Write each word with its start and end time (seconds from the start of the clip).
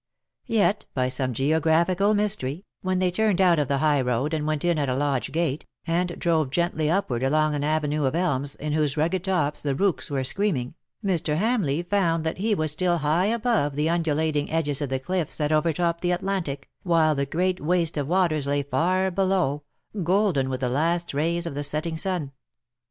Yet, 0.47 0.87
by 0.95 1.09
some 1.09 1.31
geographical 1.31 2.15
mystery, 2.15 2.65
when 2.81 2.97
they 2.97 3.11
turned 3.11 3.39
out 3.39 3.59
of 3.59 3.67
the 3.67 3.77
high 3.77 4.01
road 4.01 4.33
and 4.33 4.47
went 4.47 4.65
in 4.65 4.79
at 4.79 4.89
a 4.89 4.95
lodge 4.95 5.31
gate^ 5.31 5.61
and 5.85 6.17
drove 6.17 6.49
gently 6.49 6.89
upward 6.89 7.21
along 7.21 7.53
an 7.53 7.63
avenue 7.63 8.05
of 8.05 8.15
elms, 8.15 8.55
in 8.55 8.73
whose 8.73 8.97
rugged 8.97 9.23
tops 9.23 9.61
the 9.61 9.75
rooks 9.75 10.09
were 10.09 10.23
screaming_, 10.23 10.73
Mr. 11.05 11.37
Hamleigh 11.37 11.87
found 11.87 12.23
that 12.23 12.39
he 12.39 12.55
was 12.55 12.71
still 12.71 12.97
high 12.97 13.27
above 13.27 13.75
the 13.75 13.89
undulating 13.91 14.49
edges 14.49 14.81
of 14.81 14.89
the 14.89 14.97
cliffs 14.97 15.35
that 15.37 15.51
overtopped 15.51 16.01
the 16.01 16.09
Atlantic, 16.13 16.67
while 16.81 17.13
the 17.13 17.27
great 17.27 17.61
waste 17.61 17.95
of 17.95 18.07
waters 18.07 18.47
lay 18.47 18.63
far 18.63 19.11
below, 19.11 19.61
golden 20.01 20.49
with 20.49 20.61
the 20.61 20.67
last 20.69 21.13
rays 21.13 21.45
of 21.45 21.53
the 21.53 21.63
setting 21.63 21.95
sun. 21.95 22.31